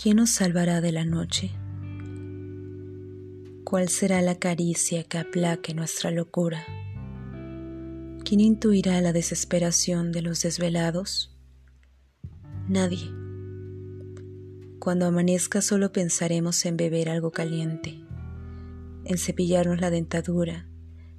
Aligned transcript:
¿quién 0.00 0.16
nos 0.16 0.30
salvará 0.30 0.80
de 0.80 0.92
la 0.92 1.04
noche? 1.04 1.50
¿Cuál 3.64 3.90
será 3.90 4.22
la 4.22 4.36
caricia 4.36 5.04
que 5.04 5.18
aplaque 5.18 5.74
nuestra 5.74 6.10
locura? 6.10 6.64
¿Quién 8.24 8.40
intuirá 8.40 8.98
la 9.02 9.12
desesperación 9.12 10.10
de 10.10 10.22
los 10.22 10.40
desvelados? 10.40 11.36
Nadie. 12.66 13.10
Cuando 14.78 15.04
amanezca 15.04 15.60
solo 15.60 15.92
pensaremos 15.92 16.64
en 16.64 16.78
beber 16.78 17.10
algo 17.10 17.30
caliente, 17.30 18.02
en 19.04 19.18
cepillarnos 19.18 19.82
la 19.82 19.90
dentadura 19.90 20.66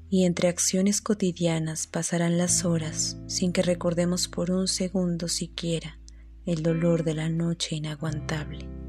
y 0.09 0.25
entre 0.25 0.48
acciones 0.48 1.02
cotidianas 1.02 1.86
pasarán 1.86 2.39
las 2.39 2.66
horas 2.66 3.19
sin 3.27 3.54
que 3.54 3.61
recordemos 3.61 4.27
por 4.27 4.50
un 4.50 4.68
segundo 4.68 5.27
siquiera 5.27 6.00
el 6.46 6.63
dolor 6.63 7.04
de 7.04 7.13
la 7.13 7.29
noche 7.29 7.75
inaguantable. 7.75 8.80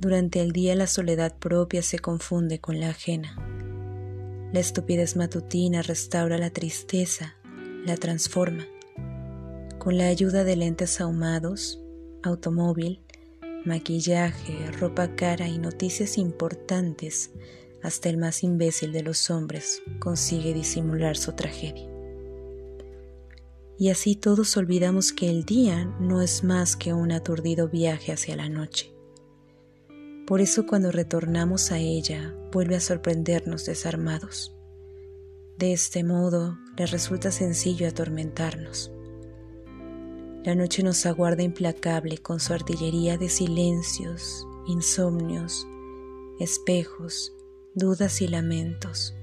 Durante 0.00 0.40
el 0.40 0.52
día 0.52 0.74
la 0.74 0.86
soledad 0.86 1.36
propia 1.38 1.82
se 1.82 1.98
confunde 1.98 2.60
con 2.60 2.80
la 2.80 2.90
ajena. 2.90 3.36
La 4.52 4.60
estupidez 4.60 5.16
matutina 5.16 5.82
restaura 5.82 6.38
la 6.38 6.50
tristeza, 6.50 7.36
la 7.84 7.96
transforma. 7.96 8.64
Con 9.78 9.98
la 9.98 10.06
ayuda 10.06 10.44
de 10.44 10.56
lentes 10.56 11.00
ahumados, 11.00 11.80
automóvil, 12.22 13.00
maquillaje, 13.64 14.70
ropa 14.72 15.14
cara 15.16 15.48
y 15.48 15.58
noticias 15.58 16.18
importantes, 16.18 17.32
hasta 17.82 18.08
el 18.08 18.16
más 18.16 18.42
imbécil 18.42 18.92
de 18.92 19.02
los 19.02 19.30
hombres 19.30 19.82
consigue 19.98 20.54
disimular 20.54 21.16
su 21.16 21.32
tragedia. 21.32 21.88
Y 23.78 23.90
así 23.90 24.14
todos 24.14 24.56
olvidamos 24.56 25.12
que 25.12 25.28
el 25.28 25.44
día 25.44 25.84
no 26.00 26.22
es 26.22 26.44
más 26.44 26.76
que 26.76 26.94
un 26.94 27.12
aturdido 27.12 27.68
viaje 27.68 28.12
hacia 28.12 28.36
la 28.36 28.48
noche. 28.48 28.93
Por 30.26 30.40
eso 30.40 30.64
cuando 30.64 30.90
retornamos 30.90 31.70
a 31.70 31.78
ella 31.78 32.34
vuelve 32.50 32.76
a 32.76 32.80
sorprendernos 32.80 33.66
desarmados. 33.66 34.56
De 35.58 35.74
este 35.74 36.02
modo 36.02 36.58
le 36.78 36.86
resulta 36.86 37.30
sencillo 37.30 37.86
atormentarnos. 37.86 38.90
La 40.44 40.54
noche 40.54 40.82
nos 40.82 41.04
aguarda 41.04 41.42
implacable 41.42 42.18
con 42.18 42.40
su 42.40 42.54
artillería 42.54 43.18
de 43.18 43.28
silencios, 43.28 44.46
insomnios, 44.66 45.66
espejos, 46.40 47.34
dudas 47.74 48.22
y 48.22 48.28
lamentos. 48.28 49.14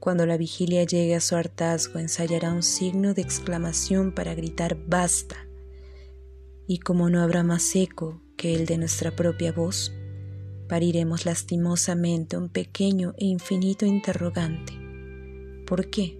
Cuando 0.00 0.24
la 0.24 0.38
vigilia 0.38 0.84
llegue 0.84 1.14
a 1.14 1.20
su 1.20 1.36
hartazgo, 1.36 1.98
ensayará 1.98 2.52
un 2.52 2.62
signo 2.62 3.12
de 3.12 3.22
exclamación 3.22 4.12
para 4.12 4.34
gritar 4.34 4.78
basta. 4.86 5.46
Y 6.66 6.78
como 6.78 7.10
no 7.10 7.22
habrá 7.22 7.42
más 7.42 7.74
eco 7.76 8.23
el 8.52 8.66
de 8.66 8.78
nuestra 8.78 9.16
propia 9.16 9.52
voz, 9.52 9.92
pariremos 10.68 11.24
lastimosamente 11.24 12.36
un 12.36 12.48
pequeño 12.48 13.14
e 13.16 13.26
infinito 13.26 13.86
interrogante. 13.86 14.72
¿Por 15.66 15.88
qué? 15.88 16.18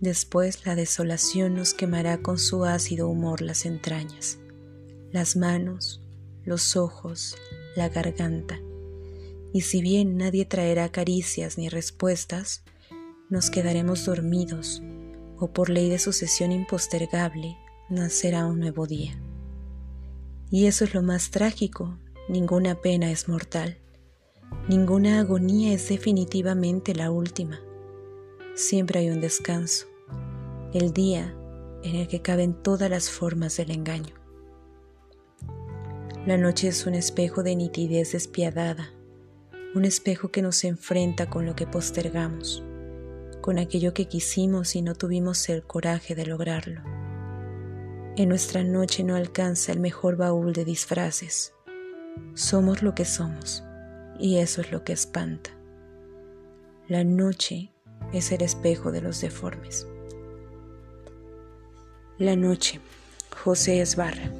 Después 0.00 0.66
la 0.66 0.74
desolación 0.74 1.54
nos 1.54 1.74
quemará 1.74 2.18
con 2.18 2.38
su 2.38 2.64
ácido 2.64 3.08
humor 3.08 3.40
las 3.40 3.66
entrañas, 3.66 4.38
las 5.10 5.36
manos, 5.36 6.02
los 6.44 6.76
ojos, 6.76 7.36
la 7.74 7.88
garganta, 7.88 8.60
y 9.52 9.62
si 9.62 9.80
bien 9.80 10.16
nadie 10.16 10.44
traerá 10.44 10.90
caricias 10.90 11.58
ni 11.58 11.68
respuestas, 11.68 12.62
nos 13.30 13.50
quedaremos 13.50 14.04
dormidos 14.04 14.82
o 15.38 15.52
por 15.52 15.70
ley 15.70 15.88
de 15.88 15.98
sucesión 15.98 16.52
impostergable 16.52 17.56
nacerá 17.88 18.46
un 18.46 18.60
nuevo 18.60 18.86
día. 18.86 19.20
Y 20.50 20.66
eso 20.66 20.84
es 20.84 20.94
lo 20.94 21.02
más 21.02 21.30
trágico, 21.30 21.98
ninguna 22.28 22.76
pena 22.76 23.10
es 23.10 23.28
mortal, 23.28 23.78
ninguna 24.68 25.20
agonía 25.20 25.72
es 25.72 25.88
definitivamente 25.88 26.94
la 26.94 27.10
última 27.10 27.60
siempre 28.58 28.98
hay 28.98 29.10
un 29.10 29.20
descanso, 29.20 29.86
el 30.74 30.92
día 30.92 31.34
en 31.84 31.94
el 31.94 32.08
que 32.08 32.22
caben 32.22 32.54
todas 32.54 32.90
las 32.90 33.08
formas 33.08 33.56
del 33.56 33.70
engaño. 33.70 34.14
La 36.26 36.36
noche 36.36 36.68
es 36.68 36.84
un 36.84 36.94
espejo 36.94 37.44
de 37.44 37.54
nitidez 37.54 38.12
despiadada, 38.12 38.92
un 39.74 39.84
espejo 39.84 40.30
que 40.30 40.42
nos 40.42 40.64
enfrenta 40.64 41.30
con 41.30 41.46
lo 41.46 41.54
que 41.54 41.66
postergamos, 41.66 42.64
con 43.40 43.58
aquello 43.58 43.94
que 43.94 44.08
quisimos 44.08 44.74
y 44.74 44.82
no 44.82 44.96
tuvimos 44.96 45.48
el 45.48 45.62
coraje 45.62 46.16
de 46.16 46.26
lograrlo. 46.26 46.97
En 48.18 48.30
nuestra 48.30 48.64
noche 48.64 49.04
no 49.04 49.14
alcanza 49.14 49.70
el 49.70 49.78
mejor 49.78 50.16
baúl 50.16 50.52
de 50.52 50.64
disfraces. 50.64 51.54
Somos 52.34 52.82
lo 52.82 52.92
que 52.92 53.04
somos, 53.04 53.62
y 54.18 54.38
eso 54.38 54.60
es 54.60 54.72
lo 54.72 54.82
que 54.82 54.92
espanta. 54.92 55.50
La 56.88 57.04
noche 57.04 57.70
es 58.12 58.32
el 58.32 58.42
espejo 58.42 58.90
de 58.90 59.02
los 59.02 59.20
deformes. 59.20 59.86
La 62.18 62.34
noche, 62.34 62.80
José 63.44 63.80
Esbarra. 63.82 64.32